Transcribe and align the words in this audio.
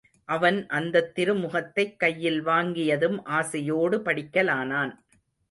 அவன் 0.25 0.67
அந்தத் 0.67 1.15
திருமுகத்தைக் 1.15 1.99
கையில் 1.99 2.45
வாங்கியதும் 2.45 3.19
ஆசையோடு 3.23 3.97
படிக்கலானான். 3.97 4.93